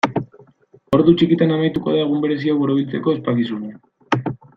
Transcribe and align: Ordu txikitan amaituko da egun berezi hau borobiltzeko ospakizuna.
Ordu 0.97 1.13
txikitan 1.21 1.53
amaituko 1.57 1.93
da 1.95 2.01
egun 2.05 2.23
berezi 2.23 2.53
hau 2.53 2.57
borobiltzeko 2.63 3.13
ospakizuna. 3.17 4.31